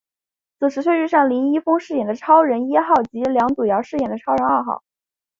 [0.59, 4.81] 此时却遇上林一峰饰演的超人一号及梁祖尧饰演的超人二号。